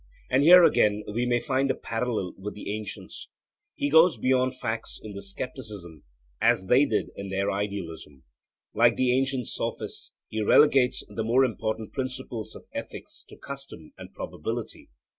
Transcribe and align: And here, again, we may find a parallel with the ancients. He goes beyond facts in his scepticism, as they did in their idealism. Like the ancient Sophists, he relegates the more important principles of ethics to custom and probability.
And 0.31 0.41
here, 0.41 0.63
again, 0.63 1.03
we 1.13 1.27
may 1.27 1.39
find 1.39 1.69
a 1.69 1.75
parallel 1.75 2.33
with 2.35 2.55
the 2.55 2.73
ancients. 2.75 3.29
He 3.75 3.91
goes 3.91 4.17
beyond 4.17 4.55
facts 4.57 4.99
in 4.99 5.13
his 5.13 5.29
scepticism, 5.31 6.05
as 6.41 6.65
they 6.65 6.85
did 6.85 7.11
in 7.15 7.29
their 7.29 7.51
idealism. 7.51 8.23
Like 8.73 8.95
the 8.95 9.15
ancient 9.15 9.47
Sophists, 9.47 10.15
he 10.27 10.41
relegates 10.41 11.03
the 11.07 11.23
more 11.23 11.45
important 11.45 11.93
principles 11.93 12.55
of 12.55 12.65
ethics 12.73 13.23
to 13.29 13.37
custom 13.37 13.93
and 13.95 14.11
probability. 14.11 14.89